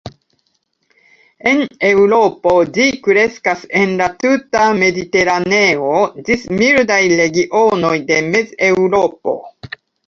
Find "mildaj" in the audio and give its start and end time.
6.65-7.01